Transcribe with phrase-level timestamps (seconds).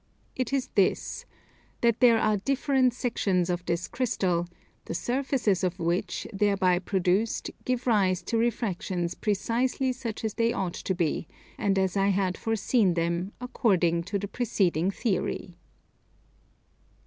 [0.35, 1.25] It is this:
[1.81, 4.47] that there are different sections of this Crystal,
[4.85, 10.73] the surfaces of which, thereby produced, give rise to refractions precisely such as they ought
[10.73, 15.55] to be, and as I had foreseen them, according to the preceding Theory.